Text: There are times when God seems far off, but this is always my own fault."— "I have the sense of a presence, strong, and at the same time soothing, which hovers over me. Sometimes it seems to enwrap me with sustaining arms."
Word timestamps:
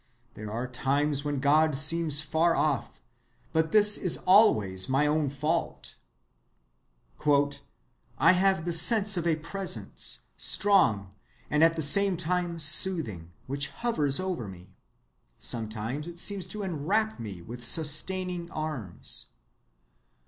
There 0.33 0.49
are 0.51 0.67
times 0.67 1.23
when 1.23 1.39
God 1.39 1.77
seems 1.77 2.21
far 2.21 2.55
off, 2.55 2.99
but 3.53 3.71
this 3.71 3.99
is 3.99 4.17
always 4.25 4.89
my 4.89 5.05
own 5.05 5.29
fault."— 5.29 5.93
"I 8.17 8.31
have 8.31 8.65
the 8.65 8.73
sense 8.73 9.15
of 9.15 9.27
a 9.27 9.35
presence, 9.35 10.21
strong, 10.37 11.13
and 11.51 11.63
at 11.63 11.75
the 11.75 11.83
same 11.83 12.17
time 12.17 12.59
soothing, 12.59 13.29
which 13.45 13.69
hovers 13.69 14.19
over 14.19 14.47
me. 14.47 14.73
Sometimes 15.37 16.07
it 16.07 16.17
seems 16.17 16.47
to 16.47 16.63
enwrap 16.63 17.19
me 17.19 17.43
with 17.43 17.63
sustaining 17.63 18.49
arms." 18.49 19.27